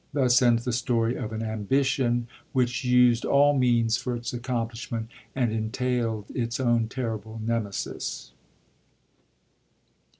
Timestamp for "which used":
2.53-3.23